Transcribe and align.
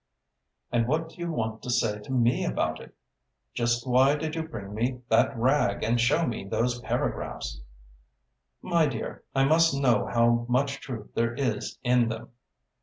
"And 0.71 0.87
what 0.87 1.09
do 1.09 1.15
you 1.17 1.31
want 1.31 1.61
to 1.61 1.69
say 1.69 1.99
to 1.99 2.11
me 2.11 2.43
about 2.43 2.81
it? 2.81 2.95
Just 3.53 3.85
why 3.87 4.15
did 4.15 4.33
you 4.33 4.41
bring 4.41 4.73
me 4.73 5.03
that 5.09 5.37
rag 5.37 5.83
and 5.83 6.01
show 6.01 6.25
me 6.25 6.43
those 6.43 6.79
paragraphs?" 6.81 7.61
"My 8.63 8.87
dear, 8.87 9.21
I 9.35 9.43
must 9.43 9.79
know 9.79 10.07
how 10.07 10.47
much 10.49 10.79
truth 10.81 11.13
there 11.13 11.35
is 11.35 11.77
in 11.83 12.09
them. 12.09 12.31